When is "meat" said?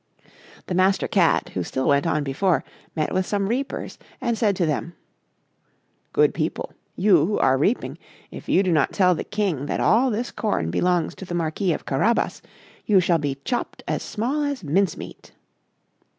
14.97-15.33